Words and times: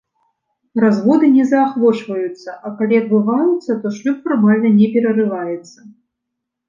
Разводы 0.83 1.27
не 1.33 1.43
заахвочваюцца, 1.51 2.49
а, 2.55 2.67
калі 2.79 2.95
адбываюцца, 3.03 3.71
то 3.85 3.95
шлюб 3.99 4.17
фармальна 4.29 4.69
не 4.79 4.87
перарываецца. 4.97 5.79